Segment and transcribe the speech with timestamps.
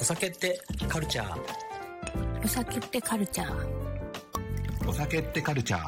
[0.00, 1.38] お酒ってカルチャー？
[2.42, 4.88] お酒ってカルチャー？
[4.88, 5.82] お酒ってカルチャー？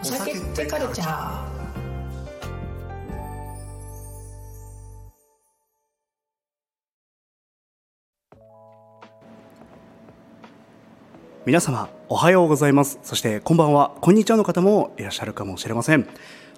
[0.00, 1.54] お酒ってカルチャー。
[11.44, 13.00] 皆様おはようございます。
[13.02, 13.96] そしてこんばんは。
[14.02, 16.08] こんにちはの方もいらっしゃるかもしれません。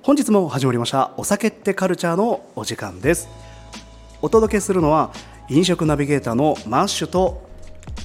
[0.02, 3.26] 本日も始まりましたお酒ってカルチャーのお時間です。
[4.20, 5.12] お届けするのは
[5.48, 7.46] 飲食ナビゲーターのマッシュと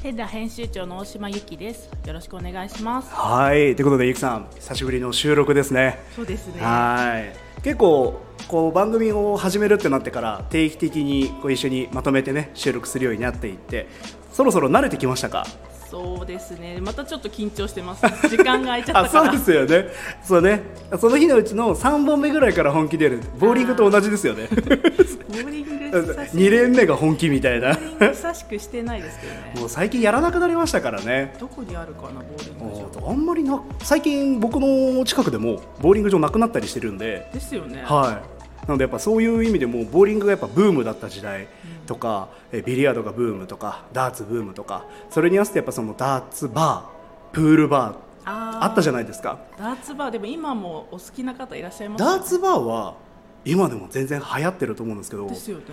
[0.03, 1.89] テラ編集長の大島由紀です。
[2.05, 3.13] よろしくお願いします。
[3.13, 6.61] はいということでゆきさん久しぶりの収録ですねそうですね。
[6.61, 13.87] はい結構こう番組を始めるってなってから定期的にこう一緒にまとめてね収録するようになっていって
[14.31, 15.45] そろそろ慣れてきましたか？
[15.91, 16.79] そうですね。
[16.81, 18.01] またちょっと緊張してます。
[18.29, 19.25] 時間が空いちゃあったから。
[19.31, 19.89] そうですよね
[20.23, 20.61] そうね
[20.99, 29.53] その日のうちの3本目ぐらいから本気でやるボーリングと同じですよねボーリング久し2連目が本気みたいな久しくしてないですけどね。
[29.59, 33.09] もう最近やらなくなりましたからねどこにあるかなボーリング場。
[33.09, 37.83] あんまりな最近僕の近くでもボーリング場なくなったりしてるんでですよね。
[37.85, 38.30] はい
[38.61, 41.47] なのでやっぱそういう意味でもボーリングがやっぱブームだった時代
[41.87, 47.95] とか、えビリヤードがブームとかダーツブームとかそれに合わせてやっぱそのダーツバープールバー
[48.25, 48.65] あー。
[48.65, 49.39] あったじゃないですか。
[49.57, 52.95] ダーツバーでも今もお好きな方いらっしゃいますダーツバーは
[53.43, 55.63] 今でも全然流行ってると思うんですけどですよね。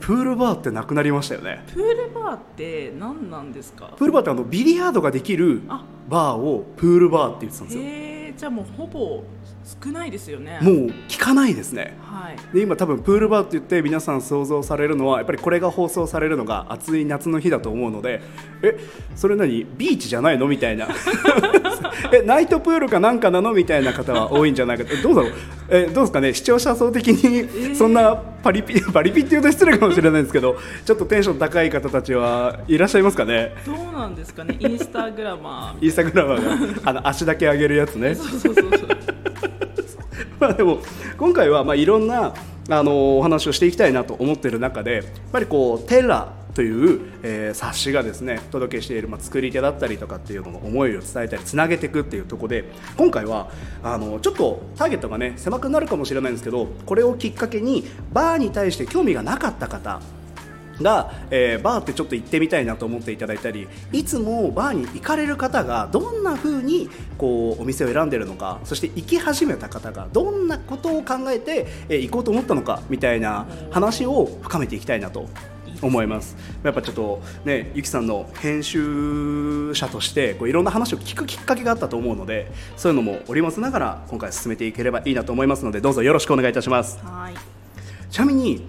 [0.00, 1.64] プールバーってなくなりましたよね。
[1.72, 3.90] プールバーって何なんですか？
[3.96, 5.84] プールバーってあのビリヤードができるあ。
[6.08, 7.84] バーをプールバーって言ってたんですよ。
[7.84, 7.86] へ
[8.30, 9.22] えじゃあもうほぼ
[9.84, 10.58] 少ないですよね。
[10.60, 10.74] もう
[11.08, 11.96] 聞かないですね。
[12.02, 12.36] はい。
[12.52, 18.20] で今多分プールバーって言って皆さん想像されるのはやっぱりこれが放送されるのが暑い夏の日だと思うので
[18.62, 18.76] え
[19.14, 19.64] それ何？
[19.78, 20.48] ビーチじゃないの？
[20.48, 20.88] みたいな。
[22.12, 23.52] えナイトプールかなんかなの？
[23.54, 24.84] みたいな方は多いんじゃないか。
[24.90, 25.32] えどうだろう？
[25.68, 26.34] えどうですかね？
[26.34, 33.54] 視聴者層的にそんなパリピ パリピっていうと失礼かもしれないんですけどちょっとテンション高い方たちはいらっしゃいますかね？
[33.66, 34.56] どうなんですかね？
[34.60, 38.14] インスタグラマーインスタグラマーが あの足だけ上げるやつね。
[38.14, 38.88] そうそうそうそう。
[40.40, 40.80] まあでも
[41.16, 42.34] 今回はまあいろんな
[42.68, 52.64] あのお話をしていきたいなと思っている中でやっぱりこうテラという、えー冊子がですねお届けしている、まあ、作り手だったりとかっていうのの思いを伝えたりつなげていくっていうとこで
[52.96, 53.50] 今回は
[53.82, 60.00] あのちょっとターゲットがね狭くなるかもしれないんですけどこれをきっかけにバーに対して興味がなかった方
[60.80, 75.28] が、えーバーってちょっと行ってみたいなと思っていただいたりいつもバーに行かれる方がどんな風にこうお店を選んでるのかそして行き始めた方がどんなことを考えて、えー行こうと思ったのかみたいな話を深めていきたいなと
[75.82, 76.36] 思います。
[76.62, 86.98] やっぱちょっとねゆきさんの編集者としてこういろんな話を聞くきっかけがあったと思うのでそういうのも織り交ぜながら今回進めていければいいなと思いますのでどうぞよろしくお願いいたします。
[87.04, 87.34] はい。
[88.10, 88.66] ちなみに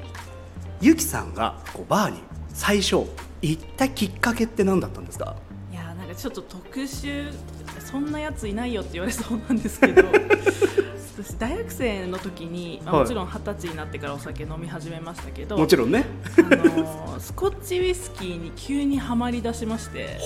[0.82, 2.18] ゆきさんがこうバーに
[2.50, 3.06] 最初
[3.42, 5.36] 行ったきっかけって何だったんですか？
[5.72, 7.32] いやーなんかちょっと特殊
[7.80, 10.02] そんなやついないよって言われそうなんですけど
[11.16, 13.04] 私大学生の時に、まあはい。
[13.04, 16.06] もちろん二十歳になってからお酒飲み始めましたけどもちろんね。
[16.38, 20.20] あのー スコッチウイスキーに急にはまり出しまして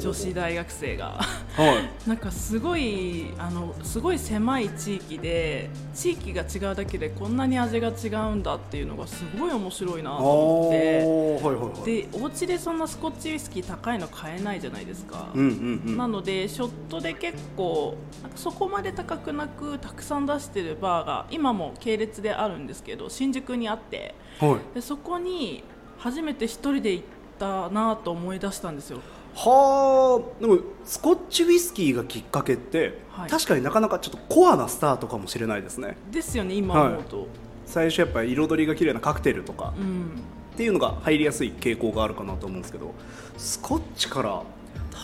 [0.00, 1.18] 女子大学生が。
[1.54, 1.90] はい。
[2.08, 11.00] なんかすごいあのすごい狭い地域で地域が違うだけでこんなに味が違うんだっていうのがすごい面白いなあと思って。
[11.02, 11.84] ーはいはいはい。
[11.84, 15.96] でお家でそんなスコッチウイスキー高いの買えないじゃないですか、うんうんうん。
[15.98, 24.14] なのでショットで結構なんかそこまで高くなくたくさん出してるバーが今も系列であるんですけど新宿にあって。
[24.40, 24.74] はい。
[24.74, 25.62] でそこに
[25.98, 27.04] 初めて一人で行っ
[27.38, 29.00] たなと思い出したんですよ。
[29.34, 30.40] はあ。
[30.40, 33.30] でもスコッチウイスキーがきっかけって、はい。
[33.30, 35.96] 確かになかなかちょっとコアなスタートかもしれないですね。
[36.10, 37.26] ですよね今思うと、
[37.66, 39.74] 最初やっぱり彩りが綺麗なカクテルとか。
[39.76, 40.22] うん。
[40.54, 42.92] っていうのが入りやすい傾向があるかなと思うんですけど
[43.36, 44.42] スコッチから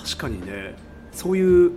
[0.02, 0.74] 確かにね
[1.12, 1.70] そういう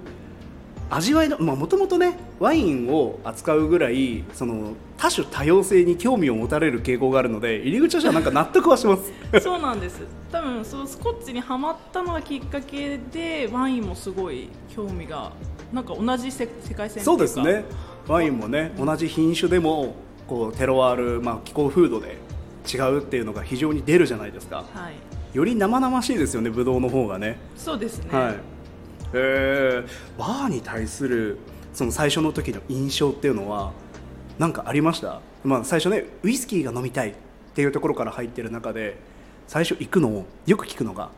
[0.89, 9.11] 味わいのもともとねワインを扱うぐらいその多種多様性に興味を持たれる傾向があるので入り口としてはなんか納得はします。
[9.41, 10.01] そうなんです。
[10.31, 15.31] 多分そうスコッチにはまったのがきっかけでワインもすごい興味が
[15.73, 17.23] なんか同じ世世界線そうか。
[17.23, 17.65] ですね。
[18.07, 19.95] ワインもね同じ品種でも
[20.27, 22.17] こうテロワール、まあ、気候風土で
[22.73, 24.57] 違うっていうのが非常に出るじゃないですか。
[24.73, 25.37] はい。
[25.37, 27.37] より生々しいですよねブドウの方がね。
[27.57, 28.35] そうですね、はい
[29.13, 31.37] えー、バーに対する
[31.73, 33.71] その最初の時の印象っていうのは
[34.39, 37.13] 何かありました、まあ、最初ねウイスキーが飲みたいっ
[37.55, 38.97] ていうところから入ってる中で
[39.47, 41.09] 最初行くのをよく聞くのが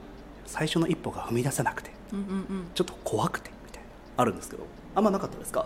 [0.46, 2.28] 最初の一歩が踏み出せなくてうんうんう
[2.62, 2.68] ん。
[2.74, 4.64] ちょっと怖くてみたいなあるんですけど
[4.96, 5.66] あんまなかったですか？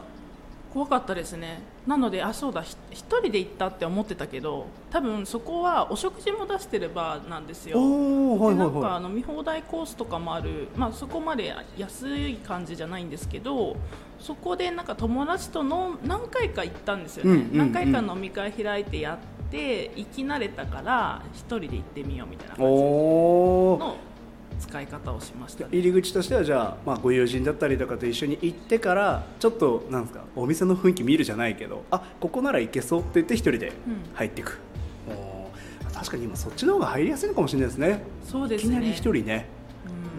[0.74, 7.78] 怖かったですねなのであそうだひ一人で行ったって思ってたけど多分そこはお食事も出してるバーなんですよ。
[7.78, 7.88] はい
[8.40, 13.76] はいでなんかは飲み放題コースとかもある、まあ、そこまで安い感じじゃないんですけど
[14.20, 17.58] そこでなんか友達との何回か行ったんですよね、うんうんうん。
[17.58, 23.96] 何回か飲み会開いてやって行き慣れたから一人で行ってみようみたいない感じの
[24.60, 25.70] 使い方をしましたね。
[25.72, 33.72] 入り口としてはじゃあ、まあ、ご友人だったりとかと一緒に行ってからちょっとなんですかお店の雰囲気見るじゃないけどあここなら行けそうって言って一人で
[34.14, 34.60] 入っていく、
[35.08, 38.02] おー確かに今そっちの方が入りやすいのかもしれないですね。
[38.26, 38.78] そうですね。
[38.78, 39.46] いきなり一人ね。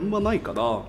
[0.00, 0.82] あんまないかな。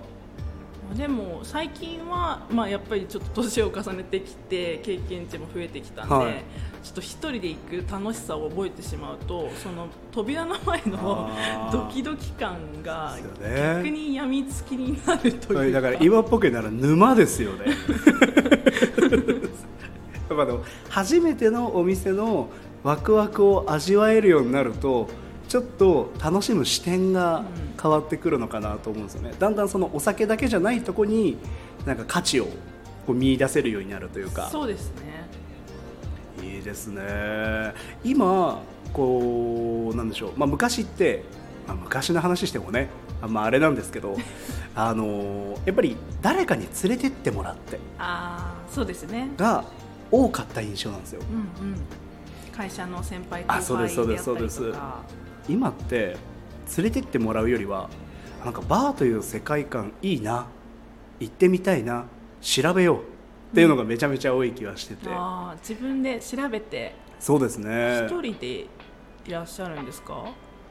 [0.96, 6.44] でも最近は、まあ、やっぱりちょっと年を重ねてきて経験値も増えてきたんで、はい
[6.86, 11.32] ちょっと一人で行く楽しさを覚えてしまうとその扉の前の
[11.72, 15.80] ドキドキ感が逆に病みつきになるというか。
[15.80, 17.64] だから今っぽくなら沼ですよね。
[20.30, 22.50] やっぱでも初めてのお店の
[22.84, 25.08] ワクワクを味わえるようになると
[25.48, 27.44] ちょっと楽しむ視点が
[27.82, 29.32] 変わってくるのかなと思うんですよね。
[29.40, 31.36] だんだんそのお酒だけじゃないとこに
[31.84, 32.44] なんか価値を
[33.08, 34.48] こう見出せるようになるというか。
[34.52, 35.16] そうですね
[36.46, 37.74] いいですね。
[38.04, 38.60] 今
[38.92, 41.24] こうなんでしょう、まあ、昔って、
[41.66, 42.88] まあ、昔の話してもね
[43.20, 44.16] あ,、まあ、あれなんですけど
[44.74, 47.78] あのやっぱり誰かに連れてってもらって。
[47.98, 49.30] ああそうですね。
[49.36, 49.64] が
[50.10, 51.22] 多かった印象なんですよ。
[51.30, 51.76] うんうん。
[52.56, 54.72] 会社の先輩後あそう輩ですそうですそうです。
[55.48, 56.16] 今って
[56.76, 57.88] 連れてってもらうよりは
[58.44, 60.46] なんかバーという世界観いいな
[61.20, 62.04] 行ってみたいな
[62.40, 63.15] 調べよう
[63.52, 68.06] っていうのがめちゃめちゃ多い気がしてて、あー自分で調べてそうですね。
[68.06, 68.68] 一人でい
[69.30, 70.26] らっしゃるんですか？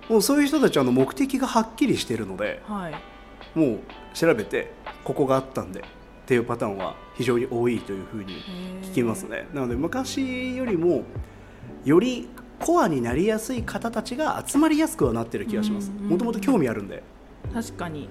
[0.10, 3.58] もうそういう人たちはあの目的がはっきりしてるのではい。
[3.58, 3.80] もう
[4.14, 4.72] 調べて
[5.04, 5.84] ここがあったんでっ
[6.26, 8.36] ていうパターンは非常に多いというふうに
[8.84, 9.48] 聞きますね。
[9.54, 11.04] なので昔よりも
[11.84, 12.30] より
[12.60, 15.92] コアになりやすい方たちが集まりやすくはなってる気がします。
[15.92, 16.10] うんうんうん。
[16.12, 17.04] もともと興味あるんで。
[17.54, 18.10] 確かに。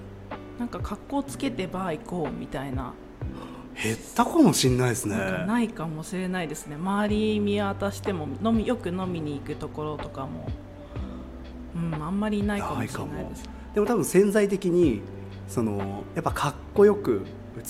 [0.59, 2.93] なんか格好つけてバー行こうみたいな
[3.83, 5.15] 減ったかもしんないですね。
[5.15, 6.75] なないかもしれないですね。
[6.75, 10.47] 周り見渡しても飲みよく飲みに行くところとかも。
[11.75, 13.49] うんあんまりないかもしれないです。
[13.73, 15.01] でも多分潜在的に
[15.47, 17.25] そのやっぱかっこよく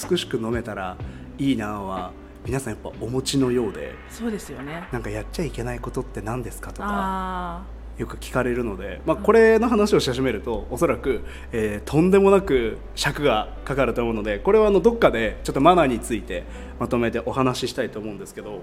[0.09, 0.95] 美しく飲めたら
[1.37, 2.11] いいなは
[2.45, 4.87] 皆さんやっぱお持ちのようでそうですよね。
[4.91, 6.87] なんかやっちゃいけないことって何ですかとか。
[6.87, 7.63] あ
[7.97, 11.21] よく聞かれるので、まあ、これの話をし始めるとおそらく、
[11.51, 16.43] えーとんでもなく尺がかかると思うのでこれはあのどっかでちょっとマナーについて
[16.79, 18.59] まとめてお話ししたいと思うんですけど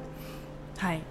[0.79, 1.03] あはい。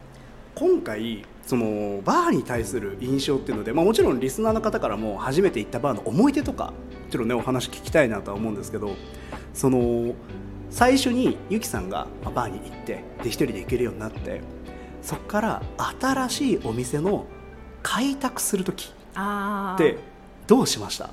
[0.53, 6.74] 今回そのバーに対する印象っていうので、まあ、もちろんリスナーの方からも初めて行ったバーの思い出とか
[7.09, 8.95] ちょっとねお話聞きたいなとは思うんですけど
[9.53, 10.13] その
[10.69, 14.41] 最初にゆきさんがまあバーに行ってで一人で行けるようになって
[15.01, 15.63] そこから
[16.00, 17.25] 新しいお店の
[17.83, 18.94] 開拓する時
[19.74, 19.98] って
[20.48, 21.10] どうしました？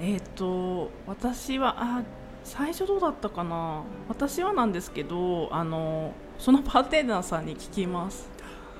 [0.00, 2.02] えっ、と私はあ
[2.44, 3.82] 最初どうだったかな？
[4.08, 8.28] 私はなんですけどあのそのパーテンダーさんに聞きます。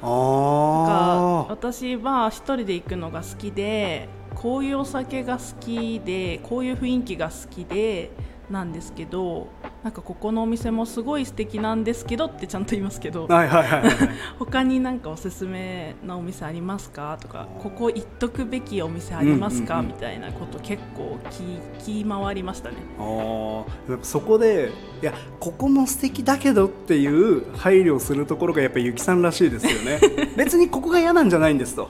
[0.02, 8.10] あ私は一人で行くのが好きでこういうお酒が好きでこういう雰囲気が好きで
[8.50, 9.48] なんですけど
[9.86, 13.94] なんかここのお店もすごい素敵なんですけどってちゃんと言いますけどあはいはいはいはい。
[14.36, 17.16] 他になんかおすすめのお店ありますか？
[17.20, 19.94] とかここ行っとくべきお店ありますか、うんうんうん。
[19.94, 22.78] みたいなこと結構聞き回りましたね。
[22.98, 23.64] あ
[24.02, 30.00] そこでいやここも素敵だけどっていう配慮をするところがやっぱゆきさんらしいですよね。
[30.36, 31.88] 別にここが嫌なんじゃないんですと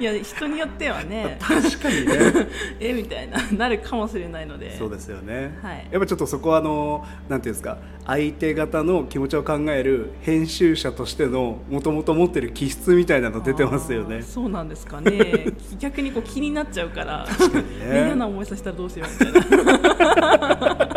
[0.00, 1.38] いや人によってはね。
[1.42, 2.48] 確かにね。
[2.78, 4.76] えみたいななるかもしれないので。
[4.76, 5.88] そうですよね、はい。
[5.90, 14.22] やっぱちょっとそこはあのなんていうんですか相手方の気持ちを考える編集者としてのもともと持ってる気質みたいなの出てますよね。
[14.22, 15.52] そうなんですかね。
[15.78, 17.26] 逆にこう気になっちゃうから、
[17.84, 20.87] ね嫌な思いさせたらどうしようみたいな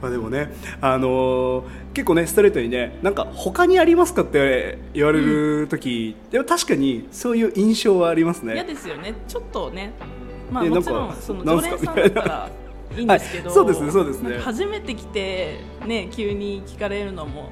[0.00, 8.54] まあでもね、あのー結構ねストレートにねなんか他にありますかって言われる時、でも確かにそういう印象はありますね。
[8.54, 9.14] 嫌ですよね。
[9.26, 9.92] ちょっとね。
[10.52, 12.50] まあえもちろなんその常連さんだったら
[12.96, 13.54] いいんですけど、はい。
[13.54, 13.90] そうですね。
[13.90, 17.50] そうですね初めて来てね急に聞かれるのも。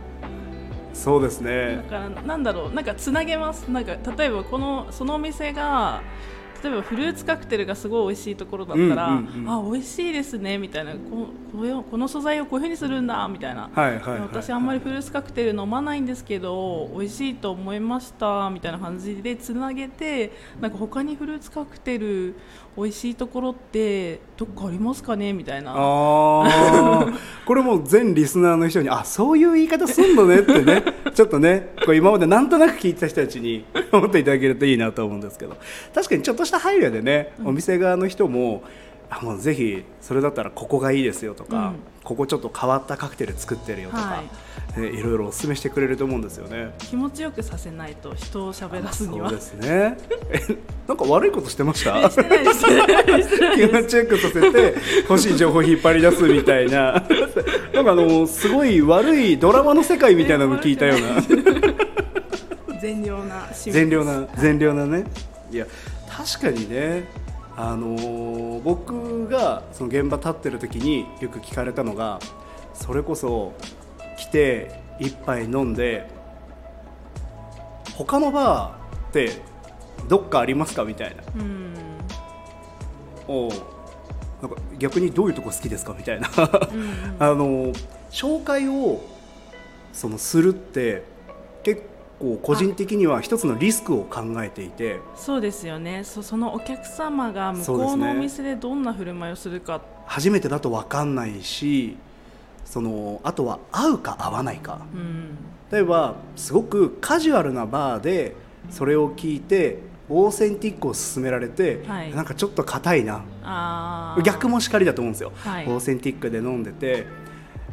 [0.94, 2.72] そうですだねからなんだろう。
[2.72, 3.68] なんかつなげます。
[3.70, 6.00] なんか例えばこのそのお店が
[6.62, 9.50] 例えばフルーツカクテルがすごい美味しいところだったら、うんうんうん。
[9.50, 10.92] あ美味しいですねみたいな。
[10.92, 22.34] こここの素材をこういうふうにするんだみたいな、はいはいはい私あんまりフルーツカクテル飲まないんですけど美味しいと思いましたみたいな感じでつなげてなんか他にフルーツカクテル
[22.76, 25.72] 美味しいところってどっかありますかねみたいな。
[27.44, 30.84] これもう全リスナーの人にあそういう言い方すんのねってね。
[31.12, 35.56] ちょっとねこう今までなんとなく聞いてた人たちに思っていただけるといいなと思うんですけど。
[35.92, 38.64] 確かにちょっとした配慮でね、お店側の人も
[39.10, 41.74] あもうぜひそれだったらここがいいですよとか、うん。
[42.02, 44.22] ここちょっと変わったカクテル作ってるよとか、は
[44.76, 44.80] い。
[44.80, 46.74] ねいろいろお勧めしてくれると思うんですよね。
[46.78, 49.28] 気持ちよくさせないと人を喋らすには。
[49.30, 49.96] そうですね。
[50.30, 50.40] え、
[50.86, 52.08] なんか悪いことしてました？
[52.10, 54.74] 気持ちよくさせて
[55.08, 56.92] 欲しい情報を引っ張り出すみたいな。
[57.72, 61.22] なんかあのすごい悪いドラマの世界みたいなの聞いたような。
[62.80, 65.04] 善良な善良な善良なね。
[65.50, 65.66] いや
[66.18, 67.04] 確かにね
[67.56, 72.18] あのー僕がその現場立ってる時によく聞かれたのが
[72.74, 73.54] それこそ
[74.16, 76.10] 来て一杯飲んで
[77.94, 79.30] 他のバーって
[80.08, 80.84] どっかありますか？
[80.84, 81.22] みたいな。
[81.36, 81.74] うん。
[83.26, 83.50] おう。
[84.42, 85.94] なんか逆にどういうとこ好きですか？
[85.96, 86.28] みたいな。
[87.18, 87.72] あの
[88.10, 89.00] 紹介を
[89.92, 91.02] そのするって
[91.64, 91.82] 結
[92.18, 95.00] 構個人的には一つのリスクを考えていて。
[95.16, 96.04] そうですよね。
[96.04, 99.80] そそのお客様が向こうのお店でどんな振る舞いをするか。
[100.06, 101.96] 初めてだと分かんないし
[102.64, 104.80] そのあとは合うか合わないか。
[104.94, 105.36] うん。
[105.70, 108.34] 例えばすごくカジュアルなバーで
[108.70, 109.78] それを聞いて
[110.10, 112.14] オーセンティックを勧められて、はい。
[112.14, 113.22] なんかちょっと硬いな。
[114.24, 115.66] 逆もしかりだと思うんですよ、はい。
[115.66, 117.06] オーセンティックで飲んでて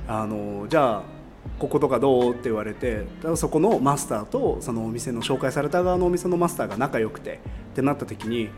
[0.07, 1.14] あのじゃあ
[1.59, 7.39] こことかどうって言われてそこのマスターとそのお店の紹介された側のお店のマスターが仲良くて
[7.71, 8.49] ってなった時に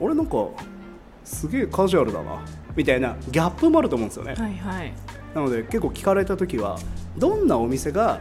[0.00, 0.48] 俺なんか
[1.24, 2.44] すげえカジュアルだな
[2.74, 4.92] みたいなギャップもあると思うんですよね、はいはい。
[5.34, 6.78] なので結構聞かれた時は
[7.16, 8.20] どんなお店が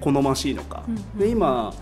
[0.00, 1.18] 好ましいのか、うんうん。
[1.18, 1.74] で今、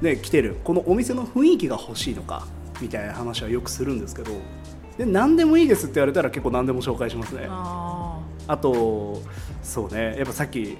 [0.00, 2.46] ね、来てるこのお店の雰囲気が欲しいのか
[2.80, 4.30] みたいな話はよくするんですけど
[4.96, 7.46] で何でもいいですって言われたら結構何でも紹介しますね。
[7.48, 9.22] ああと
[9.62, 10.76] そうねやっぱさっき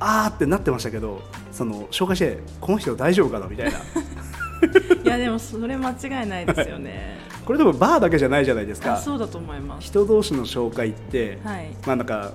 [0.00, 3.78] あーってなってましたけどその紹介してこの人大丈夫かなみたいな。
[3.78, 7.18] ーいやでもそれ間違いないですよね。
[7.46, 8.94] これでもバーだけじゃないじゃないですか。
[8.94, 9.86] あそうだと思います。
[9.86, 11.70] 人同士の紹介って、はい。
[11.86, 12.32] まあなんか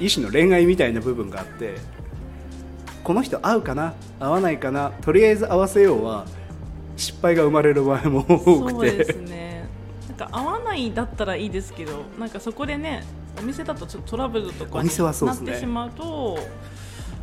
[0.00, 1.76] 一種の恋愛みたいな部分があって
[3.04, 6.26] この人合うかな合わないかなとりあえず合わせようは
[6.96, 9.68] 失敗が生まれる場合も多くそうですてね。
[10.08, 13.04] なんか合わないだったらいいですけどなんかそこでね
[13.38, 16.38] お店だとちょっとトラブルとかになってしまうと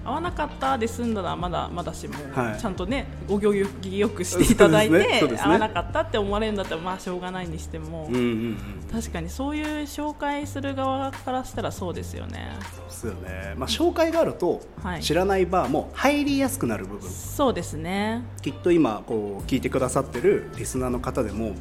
[0.04, 2.60] 合わなかったで済んだらまだまだしも、はい。
[2.60, 5.22] ちゃんとねお行儀よくしていただいて、ね。
[5.22, 5.40] ね。
[5.40, 8.58] 合わなかったって思われるんだったらまあしょうがないにしても、うんうんうん
[8.90, 12.58] 確かにそういう紹介する側からしたらそうですよね。
[12.76, 15.04] そうですよね、まあ、紹介があるとはい。
[15.04, 18.24] 知らないバーも入りやすくなる部分、そうですね。
[18.42, 21.54] きっと今こう聞いてくださってるリスナーの方でも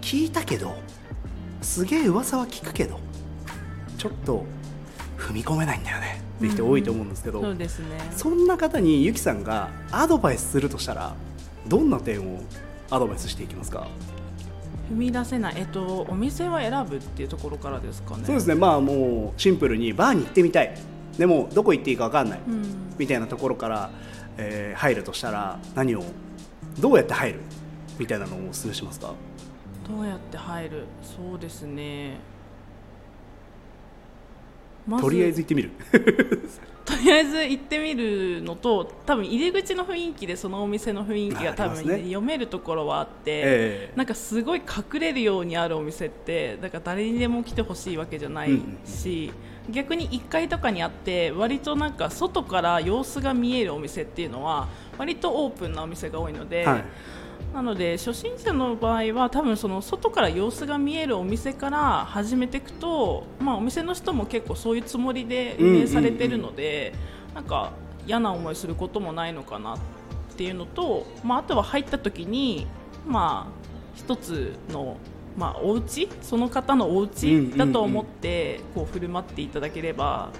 [0.00, 0.74] 聞いたけど
[1.60, 3.00] すげえ噂は聞くけど
[4.04, 4.44] ちょっと
[5.16, 6.20] 踏み込めないんだよね。
[6.38, 7.86] って人多いと思うんですけど、そうですね。
[8.10, 11.14] そんな方にゆきさんがアドバイスするとしたら
[11.66, 12.42] どんな点を
[12.90, 13.86] アドバイスしていきますか、
[14.92, 15.54] 踏み出せない。
[15.56, 18.26] えっとお店は選ぶっていうところからですかね。
[18.26, 18.54] そうですね。
[18.54, 20.76] まあもうシンプルにバーに行ってみたい。
[21.16, 22.64] でもどこ行っていいか分かんない、うん。
[22.98, 23.90] みたいなところから、
[24.36, 26.04] えー入るとしたら何を
[26.78, 27.40] どうやって入る？
[27.98, 29.14] みたいなのをお勧めしますか？
[29.88, 30.84] どうやって入る？
[31.02, 32.18] そうですね
[34.86, 35.70] まずとりあえず行ってみる。
[36.84, 43.42] とりあえず行ってみるのと多分入り口の雰囲気でそのお店の雰囲気が多分、ね読めるところはあって、え
[43.90, 43.92] え。
[43.96, 48.50] なんかすごい隠れるようにあるお店ってなんか誰にでも来てほしいわけじゃない
[48.84, 49.32] し、
[49.70, 56.66] 逆に1階とかにあって割となんか外から様子が見えるお店っていうのは割とオープンなお店が多いので。
[56.66, 56.84] はい
[57.54, 66.92] なので初心者の場合は多分その外から様子が見えるお店から始めていくと、まあ、お店の人も結構そういうつもりで運営されてるので、
[67.32, 67.70] なんか
[68.08, 69.78] 嫌な思いすることもないのかなっ
[70.36, 72.66] ていうのと、まあ、あとは入った時に、
[73.06, 73.52] まあ、
[73.94, 74.96] 一つの、
[75.36, 76.08] まあ、お家？
[76.22, 77.52] その方のお家？
[77.56, 80.30] だと思ってこう振る舞っていただければ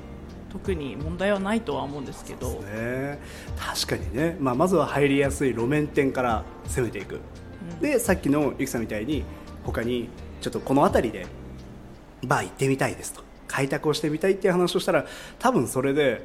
[0.55, 2.49] 特に問題はないとは思うんですけど。
[2.61, 3.19] ね。
[3.59, 7.19] 確かにね、まあ、まずは入りやすい路面店から攻めていく、
[7.81, 9.25] でさっきのゆきさんみたいに
[9.65, 10.09] 他に
[10.41, 11.27] ちょっとこの辺りで
[12.25, 13.23] バー行ってみたいですと。
[13.49, 15.07] 開拓をしてみたいっていう話をしたら
[15.39, 16.23] 多分それで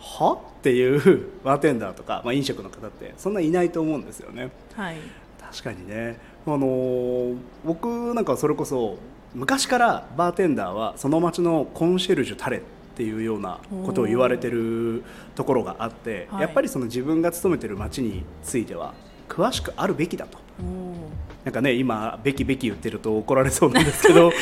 [0.00, 0.32] は？
[0.32, 4.50] っていう バーテンダーとか、まあ、飲食の方ってそんないないと思うんですよね。
[4.74, 4.96] はい。
[5.40, 8.98] 確かにね、あのー僕なんかはそれこそ
[9.34, 12.60] 昔からバーテンダーはその町のコンシェルジュタレっ
[12.98, 15.04] ていうようなことを言われてる
[15.36, 16.42] ところがあって、はい。
[16.42, 18.92] やっぱりその自分が勤めてる町については
[19.28, 20.38] 詳しくあるべきだと。
[21.44, 24.32] なんかね今べきべき言ってると怒られそうなんですけど。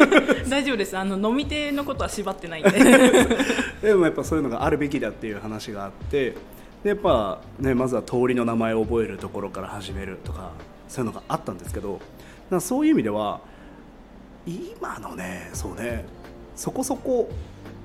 [0.48, 0.96] 大丈夫です。
[0.96, 2.70] あの飲み手のことは縛ってないんで。
[3.82, 6.34] でもやっぱそういうのがあるべきだっていう話があって
[6.82, 10.52] でやっぱ、ね、まずは通りの名前を覚えるところから始めるとか
[10.88, 12.04] そういうのがあったんですけどだか
[12.52, 13.40] らそういう意味では
[14.46, 16.04] 今のねそうね
[16.54, 17.28] そこそこ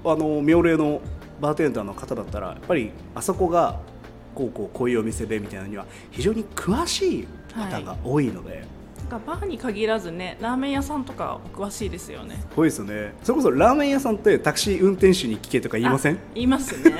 [0.03, 1.01] あの妙齢の
[1.39, 3.79] バーテンダーの方だったらやっぱりあそこが
[4.35, 8.63] こうこうこういうお店でみたいなのには非常に詳しい方が多いので。
[9.09, 12.41] なんかバーに限らずねラーメン屋さんとかお詳しいですよね。
[12.55, 16.15] 多いですよねそれこそラーメン屋さんってタクシー運転手に聞けとか言いません？
[16.15, 16.95] あ言いますね。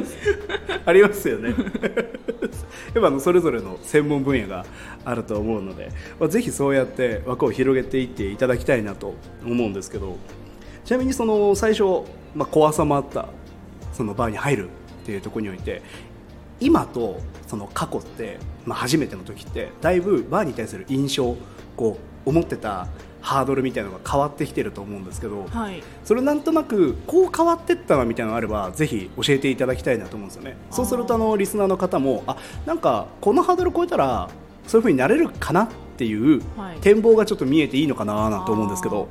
[0.86, 1.50] ありますよね。
[1.52, 4.64] やっぱあのそれぞれの専門分野が
[5.04, 9.14] あると思うので、まあ、ぜひそうやって枠を広げていっていただきたいなと
[9.44, 10.16] 思うんですけど
[10.86, 13.28] ちなみにその最初、まあ、怖さもあった
[13.92, 15.82] そのバーに入るっていうところにおいて
[16.60, 21.36] 今とその過去って、まあ、初めての時ってだいぶバーに対する印象
[21.76, 22.86] こう思ってた
[23.20, 25.82] ハードルみたいなのが変わってきてると思うんですけど、はい。
[26.04, 30.56] それなんとなくこう変わってったなみたいなのがあればぜひ教えていただきたいなと思うんですよね。
[30.70, 34.28] そうするとあのリスナーの方もあなんかこのハードル超えたら
[34.68, 36.78] そういう風になれるかなっていうはい。
[36.78, 39.10] 展望がちょっと見えていいのかななんて思うんですけど、なんか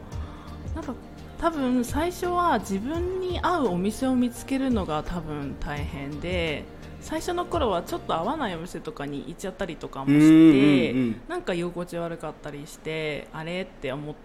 [1.45, 6.65] 多分最初は自分に合うお店を見つけるのが多分大変で
[7.01, 11.21] 最初の頃はちょっと合わないお店とかに行っちゃったりとかもして、うんうんうん。
[11.27, 14.15] なんか居心地悪かったりしてあれって思っ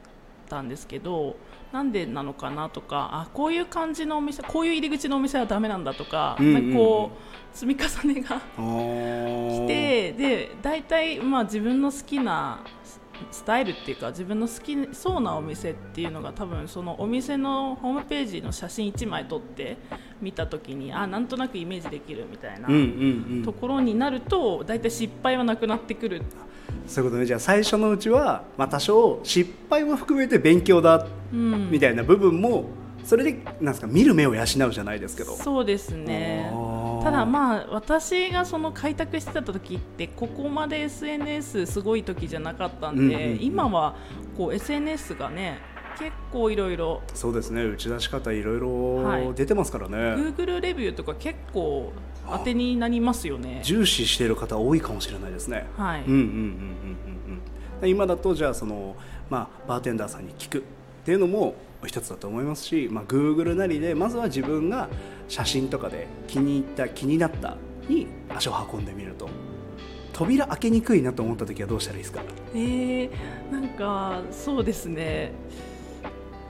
[0.48, 1.36] たんですけど
[1.72, 6.62] なんでなのかなとかあこういう感じのお店こういう入り口のお店はダメなんだとか、うんうんうん。
[6.62, 7.10] なんかこ
[7.52, 9.66] う積み重ねがあー。
[9.66, 12.60] 来てで大体まあ自分の好きな
[13.30, 19.76] ススタイルっていうか自分の好きそうなお店っていうのが多分そのお店のホームページの写真1枚撮って
[20.20, 22.68] 見た時にあなんとなくイメージできるみたいな
[23.44, 26.22] ところになると大体失敗はなくなってくる。
[26.86, 27.26] そういうことね。
[27.26, 31.70] じゃあ最初のうちは、まあ、多少失敗も含めて勉強だうん。
[31.70, 32.64] みたいな部分も
[33.04, 35.36] それでなんですか見る目を養うじゃないですけど。
[35.36, 36.50] そうですね
[37.02, 43.96] ただまあ私がその開拓してた時ってここまで SNS すごい時じゃなかったんで、うんうんうん今は
[44.36, 45.58] こう SNS がね
[45.98, 48.60] 結構いろいろそうですね打ち出し方いろい
[49.04, 51.92] はいろ出てますからね、Google レビューとか結構
[52.28, 53.60] 当てになりますよね。
[53.64, 55.66] 重視している方多いかもしれないですね。
[55.76, 57.88] はい、うんうんうんうんうんうん。
[57.88, 58.96] 今だとじゃあその
[59.28, 60.62] まあバーテンダーさんに聞くっ
[61.04, 61.54] ていうのも
[61.86, 64.88] 一つだと思いますし、まあ Google なりでまずは自分が
[65.28, 67.56] 写真とかで気に入った気になった
[67.88, 69.28] に足を運んでみると。
[70.12, 72.20] 扉開けにくいなと思った時はどうしたらいいですか？
[72.54, 73.10] えー、
[73.50, 75.32] なんかそうですね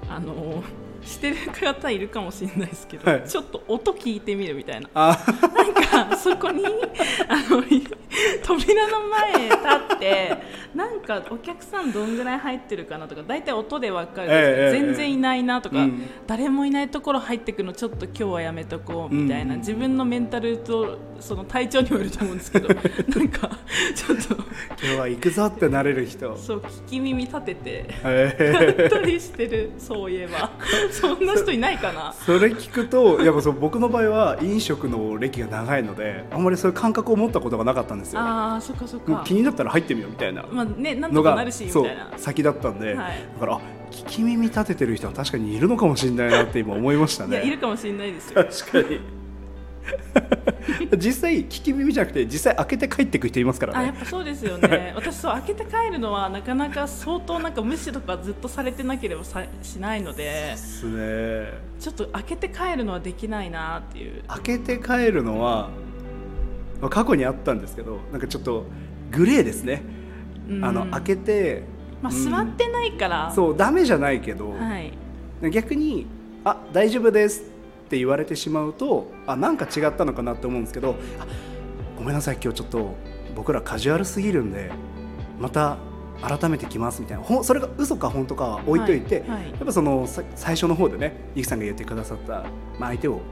[0.08, 0.64] あの
[1.04, 6.64] してる方いるかもしれないですけど、はいちょっと音聞いてみるみたいなあ、なんかそこに
[7.28, 7.86] あのい
[8.42, 9.56] 扉の前に立
[9.94, 10.36] って
[10.74, 14.28] なんかお客さんどんぐらい入ってるかなとか大体音で分かる。
[14.28, 14.86] じゃないですか、ええええ。
[14.86, 16.02] 全然いないなとか、うん。
[16.26, 19.60] 誰もいないところ入ってくのちょっと今日はやめとこうみたいな、うん。
[19.60, 23.50] 自分のメンタルとその体調にもよると思うんですけど なんか
[23.94, 24.34] ちょっと。
[24.82, 26.36] 今日は行くぞってなれる人。
[26.36, 30.50] そう聞き耳立ててえや ったりしてるそういえば。
[30.90, 32.12] そんな人いないかな。
[32.12, 38.20] それ聞くとやっぱそう僕の場合は飲食の歴が長いのであんまりそういう感覚を持ったことがなかったんですよ。
[38.20, 39.22] あーそっかそっか。
[39.24, 42.12] 気になったら入ってみようみたいなまあねなんのがとかなるしみたいな。
[42.16, 43.14] 先だったんで、はい。
[43.34, 47.56] だからあ聞き耳立ててる人は確かにいるのかもしれないなって今思いましたいやいるね。
[47.58, 48.44] かもしれないですよ。
[48.44, 49.00] 確かに
[50.98, 53.78] 実際聞き耳じゃなくて実際開けて帰ってく人いますからね。
[53.78, 54.92] あやっぱそうですよね。
[54.94, 61.52] 私そう開けて帰るのはなかなか相当なんか無視とかずっとされてなければさしないのでですね。
[61.78, 64.22] ちょっと開けて帰るのはできないなっていう。
[64.28, 65.70] 開けて帰るのは
[66.80, 68.66] まあ過去にあったんですけどなんかちょっと
[69.10, 69.82] グレーですね。
[70.48, 70.64] うん。
[70.64, 71.64] あの開けて、
[72.02, 72.30] まあうん。
[72.30, 74.92] 座ってないから、そうダメじゃないけど、はい。
[75.50, 76.06] 逆に
[76.44, 77.44] 「あ大丈夫です」
[77.90, 81.26] って言われてしまうとあなんか違ったのかなって思うんですけどあ
[81.98, 82.94] ごめんなさい今日ちょっと
[83.34, 84.70] 僕らカジュアルすぎるんで
[85.40, 85.76] また
[86.22, 87.24] 改めて来ますみたいな。
[87.24, 89.50] ほんそれが嘘か本当かは置いといて、はいはい。
[89.50, 92.44] やっぱそのさ最初の方でねゆきさんが言ってくださった、
[92.78, 93.22] まあ、相手を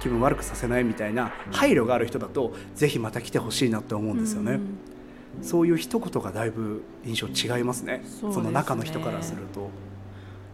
[0.00, 4.52] 気分悪くさせないみたいな配慮がある人だとぜひまた来てほしいなって思うんですよね。
[4.52, 5.44] うん。
[5.44, 8.02] そういう一言がだいぶ印象違いますね。
[8.04, 8.44] そうですね。
[8.44, 9.68] の中の人からすると。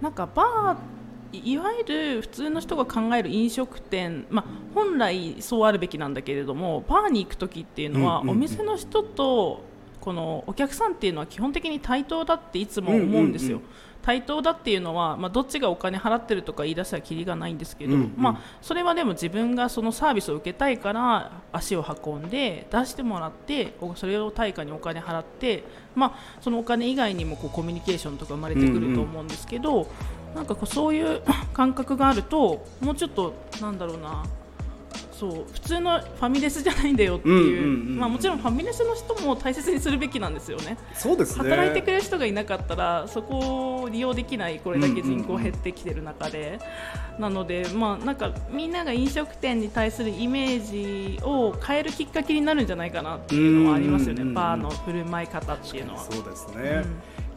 [0.01, 0.96] なんかバー
[1.33, 1.85] いいわゆ
[2.17, 8.37] る普通の人が考える飲食店、まあ、本来そうあるべきなんだけれどもバーに行く時っていうのは、うんうんうん。
[8.37, 9.65] お店の人と
[10.01, 13.59] このお客さんっていうのは基本的に対等だっていつも思うんですよ。
[13.59, 13.69] うんうん。
[13.71, 18.15] うん対等だっていうのは、まあ、どっちがお金払ってるとか言い出したらきりがないんですけど、うんうん。
[18.17, 25.65] まあ、それはでも自分がそのサービスを受けたいから足を運んで出してもらっておそれを対価にお金払って、
[25.97, 29.89] まあ、そのお金以外にもこうコミュニケーションとか生まれてくると思うんですけど、
[30.37, 31.22] なんかこうそういう
[31.55, 34.25] 感覚があるともうちょっとなんだろうな。
[35.12, 40.77] そう普通のファミレスじゃないんだよっていう,、もちろんファミレスの人も大切にするべきなんですよね。
[40.94, 41.49] そうですね。
[41.49, 46.59] 働いてくれる人がいなかったらそこを利用できないこれだけ人口減ってきてる中で、
[47.18, 54.29] なので、まあ、なんかみんなが飲食店に対するイメージを変えるきっかけになるんじゃないかなっていうのはありますよね、うんうんうん。
[54.29, 56.01] うんバーの振る舞い方っていうのは。
[56.01, 56.85] そうですね、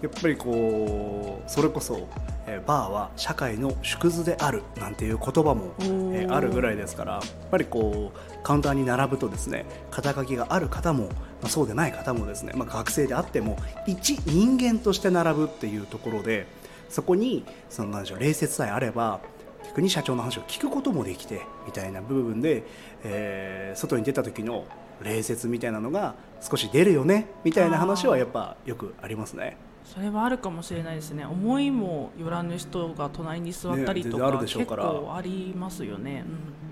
[0.01, 2.07] やっぱりこうそれこそ、
[2.47, 16.47] えーバーは社会の縮図であるなんていう言葉も、えおーーあるぐらいですからやっぱりこうカウンターに並ぶとですね肩書きがある方も、まあ、そうでない方もですね、まあ、学生であっても一人間として並ぶっていうところで
[16.89, 19.19] そこにそのでしょう礼節さえあれば
[19.67, 22.63] 逆に社長の話を聞くこともできてみたいな部分で、
[23.03, 24.65] えー外に出た時の
[25.01, 29.57] 礼節みたいなのが少し出るよねみたいな話はやっぱよくありますね。
[29.93, 31.25] それはあるかもしれないですね。
[31.25, 36.23] 思いもよらぬ人が隣に座ったりとか、結構ありますよね。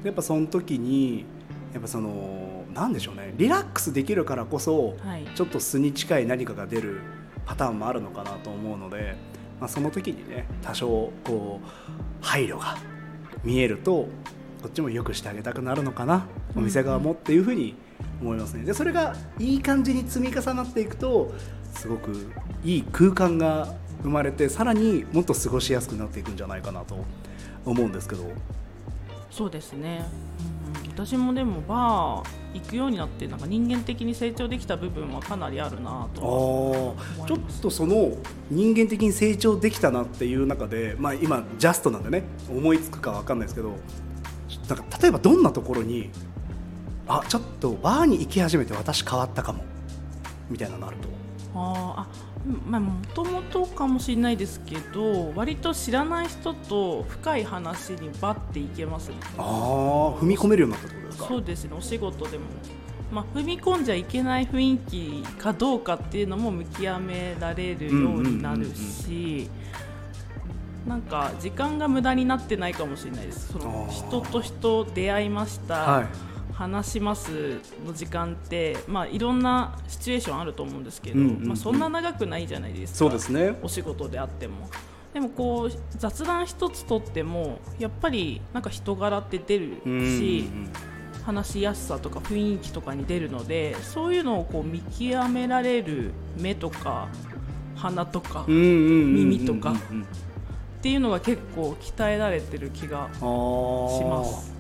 [0.02, 0.06] うん。
[0.06, 1.26] やっぱその時に
[1.74, 3.34] やっぱそのなんでしょうね。
[3.36, 5.26] リラックスできるからこそはい。
[5.34, 7.02] ちょっと素に近い何かが出る
[7.48, 9.16] パターンもあるのかなと思うので、
[9.60, 11.68] まあ、その時にね多少こう
[12.22, 12.78] 配慮が
[13.44, 14.08] 見えると
[14.62, 17.76] こっちも良くしてあげたくなるのかなお店側もっていうふうに
[18.22, 18.64] 思いますね。
[18.64, 21.32] でそれがいい感じに積み重なっていくと
[21.78, 22.12] すごく
[22.64, 27.06] いい空間が生まれてさらにもっと過ごしやすくなっていくんじゃないかなと
[27.66, 28.24] 思うんですけど。
[29.30, 30.04] そうですね、
[30.84, 38.18] うん、私もでもバー行くようになってなんか人間的に成長できた部分はかなりあるなあとーちょっとその
[38.50, 43.76] 人間的に成長できたなっていう中で、まあ、今ジャストなんでね思いつくかわかんないですけど
[44.70, 46.10] なんか例えばどんなところに
[47.08, 49.64] あちょっとバーに行き始めて私変わったかも
[50.50, 51.10] みたいなのあると
[51.98, 52.08] あ
[52.70, 59.16] まあもともとかもしれないですけど割と知らない人と深い話にバッていけますね。
[59.38, 59.46] ああ
[60.22, 61.28] 踏み込めるようになったってことですか？
[61.28, 62.44] そうですねお仕事でも、
[63.12, 69.50] まあ、踏み込んじゃいけない雰囲気かどうかっていうのも見極められるようになるし
[70.88, 76.08] なんか時間が無駄になってないかもしれないですその人と人出会いました、はい
[76.58, 81.48] 話しますの時間って、まあ、いろんなシチュエーションあると思うんですけど、うんうんうん。
[81.50, 82.98] まあ、そんな長くないじゃないですか。
[82.98, 83.60] そうですね。
[83.62, 84.68] お仕事であっても。
[85.14, 90.50] でもこう雑談一つとってもやっぱりなんか人柄って出るし、
[91.24, 97.08] 話しやすさとか雰囲気とかに出るのでそういうのをこう見極められる目とか
[97.76, 99.74] 鼻とかっ耳耳とか
[100.82, 104.54] ていうのが結構鍛えられてる気がしまます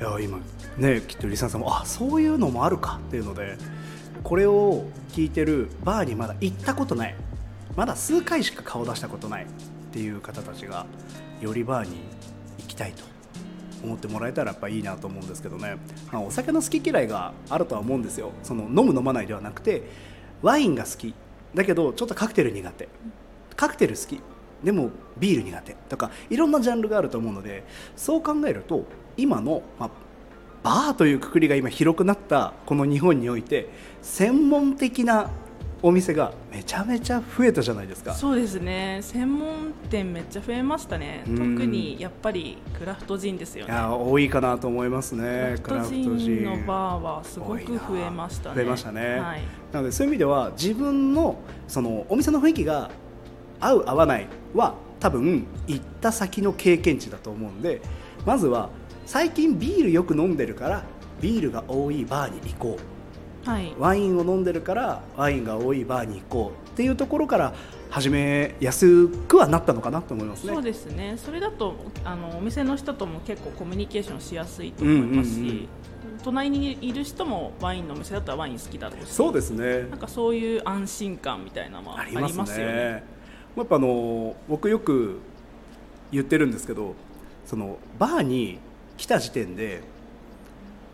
[0.00, 0.38] いや今
[0.80, 3.56] ねきっとリサさんもあそういうのもあるかっていうので
[4.22, 7.14] これを聞いてるバーにまだ行ったことない。
[7.76, 9.46] まだ数回しか顔出したことないっ
[9.92, 10.86] ていう方たちが
[11.40, 11.96] よりバーに
[12.58, 13.04] 行きたいと
[13.82, 15.76] 思ってもらえたらやっぱいいなと思うんですけどね、
[16.12, 19.84] まあ、お酒の好き嫌いがあるとは思うんですよその飲む飲まないではなくて
[20.42, 21.14] ワインが好き。
[21.54, 22.88] だけどちょっとカクテル苦手。
[23.56, 24.20] カクテル好き。
[24.64, 25.74] でもビール苦手。
[25.88, 27.64] とかいろんなジャンルがあると思うので
[27.96, 28.84] そう考えると
[29.16, 29.90] 今の、まあ、
[30.62, 33.68] バーというくくりが今広くなったこの日本において
[34.02, 35.30] 専門的な
[35.82, 38.12] お店がめちゃめちゃ増えたじゃないですか。
[38.12, 38.98] そうですね。
[39.00, 41.24] 専門店めっちゃ増えましたね。
[41.26, 41.56] うん。
[41.56, 43.72] 特にやっぱりクラフトジンですよね。
[43.72, 48.56] いや多いかなと思いますねクラフトジンのバーはすごく増えましたね。
[48.56, 49.42] 増えましたね、はい、
[49.72, 52.90] なのでそういう意味では自分のそのお店の雰囲気が
[53.58, 57.80] 合う合わないは多分行った先の経験値だと思うんで
[58.26, 58.68] まずは
[59.10, 60.84] 最近ビールよく飲んでるから
[61.20, 62.78] ビールが多いバーに行こ
[63.44, 66.68] はい、うワインを飲んでるからワインが多いバーに行こう。
[66.68, 67.52] っていうところから
[67.88, 70.52] 始めやすくはなったのかなと思いますね。
[70.52, 71.16] そうですね。
[71.16, 75.68] それだとあのお店の人とも結構コミュニケーションしやすいと思いますし、うんうんうん
[76.22, 79.88] 隣にいる人もワインのお店だったらワイン好きだろうしそうですね。
[79.88, 83.02] なんかそういう安心感みたいなのはありますよね。
[83.56, 85.18] やっぱあの僕よく
[86.12, 86.94] 言ってるんですけど
[87.46, 88.58] そのバーに
[89.00, 89.80] 来た時点で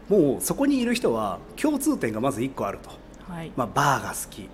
[0.09, 2.91] もうそこにいる人は共通点がまず1個あると、
[3.33, 4.49] はい、まあ、バーが好き、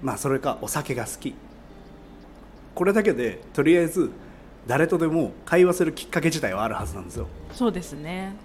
[0.00, 1.34] まあ、それかお酒が好き。
[2.76, 4.12] これだけでとりあえず
[4.68, 7.26] 誰とでも会話するきっかけ自体はあるはずなんですよ。
[7.52, 8.36] そうですね。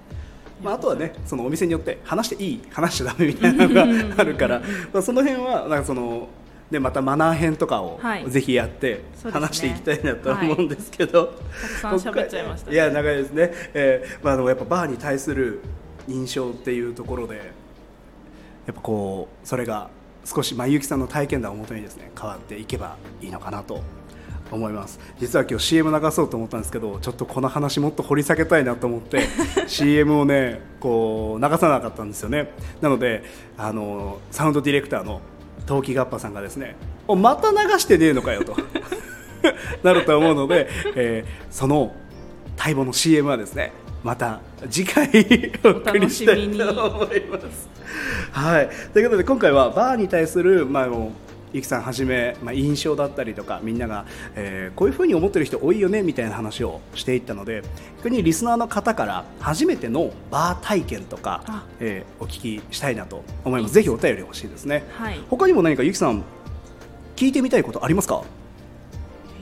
[0.63, 6.27] まあ、あとはねそのお店によって話していい話しちゃダメみたいなのがあるから、まあ、その辺はなんかその
[6.71, 8.29] でまたマナー編とかをはい。
[8.29, 11.33] ぜひやって話していきたいなと思うんですけど、
[11.81, 12.69] たくさん喋っちゃいました。
[12.71, 15.61] ねいや長いですね、えーまあ、あのやっぱバーに対する
[16.07, 17.41] 印象っていうところでや
[18.71, 19.89] っぱこうそれが
[20.25, 23.81] 少し、まあ、ゆうきさんの体験談をもとにですね変わっていけばいいのかなと
[24.51, 24.99] 思います。
[25.19, 29.27] 実は今日 CM 流そうと思ったんですけどちょっとこの話もっと掘り下げたいなと思って
[29.67, 32.51] CM をねこう流さなかったんですよね。
[32.81, 33.23] なので
[33.57, 35.21] あのサウンドディレクターの
[35.65, 36.75] 陶器ガッパさんがですね
[37.07, 38.55] おまた流してねえのかよと。
[39.83, 41.93] なると思うので、えーその
[42.57, 43.71] 待望の CM はですね
[44.03, 45.07] また次回
[45.63, 47.69] お送りしたいと思います。
[48.31, 50.87] はい、ということで今回はバーに対する、まあ、
[51.53, 57.63] ゆきさんはじめ、まあ、印象だったりとかみんなが、えーこういうふうに思ってる人多いよねみたいな話をしていったので
[57.97, 63.73] 逆にリスナーの方から初めてのバー体験とかあ、えーお聞きしたいなと思います。
[63.75, 65.19] ぜひお便り欲しいですね、はい。
[65.29, 66.23] 他にも何かゆきさん
[67.15, 68.23] 聞いてみたいことありますか？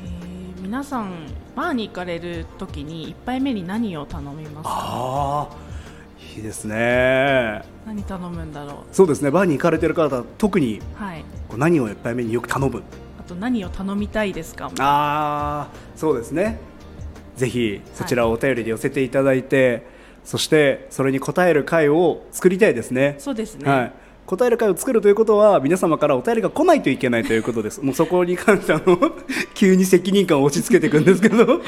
[0.03, 1.11] えー皆さん
[1.55, 4.69] バーに行かれる時に一杯目に何を頼みますか？
[4.69, 5.55] ああ
[6.35, 7.61] いいですね。
[7.85, 12.81] 何頼むんだろそうですねバーに行かれてる方特にうはいこう何を一杯目によく頼む。
[13.19, 14.67] あと何を頼みたいですか？
[14.67, 16.57] ああそうですね。
[17.35, 19.85] ぜひそちらをお便りで寄せていただいて、
[20.23, 23.15] そしてそれに答える会を作りたいですね。
[23.19, 23.93] そうですね、はい
[24.31, 27.81] 答える会を作るということは皆様からお便りが来ないといけないということです。
[27.83, 28.97] もうそこに関してあの
[29.53, 31.45] 急に責任感を押し付けていくんですけど。
[31.45, 31.61] ぜ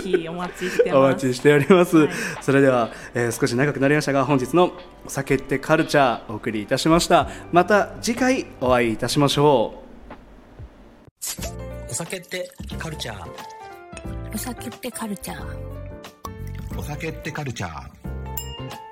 [0.00, 0.96] ひお待ちしてます。
[0.96, 2.10] お待ちしております、はい。
[2.40, 4.72] それでは、えー少し長くなりましたが本日の
[5.04, 7.28] 「お酒ってカルチャー」お送りいたしました。
[7.50, 9.82] また次回お会いいたしましょ
[11.08, 11.90] う。
[11.90, 13.26] お酒ってカルチャー。
[14.32, 16.78] お酒ってカルチャー。
[16.78, 17.72] お酒ってカルチャー。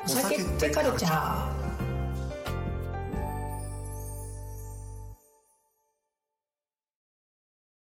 [0.05, 1.67] お酒ってカルチャー